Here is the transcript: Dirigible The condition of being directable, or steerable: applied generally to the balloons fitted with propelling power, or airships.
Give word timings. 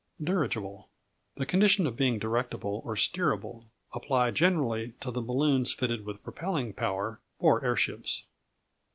Dirigible 0.19 0.89
The 1.35 1.45
condition 1.45 1.85
of 1.85 1.95
being 1.95 2.19
directable, 2.19 2.83
or 2.83 2.95
steerable: 2.95 3.65
applied 3.93 4.33
generally 4.33 4.93
to 4.99 5.11
the 5.11 5.21
balloons 5.21 5.71
fitted 5.73 6.07
with 6.07 6.23
propelling 6.23 6.73
power, 6.73 7.21
or 7.37 7.63
airships. 7.63 8.23